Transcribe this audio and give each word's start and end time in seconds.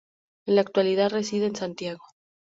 En 0.47 0.55
la 0.55 0.61
actualidad 0.61 1.11
reside 1.11 1.45
en 1.45 1.55
Santiago. 1.55 2.03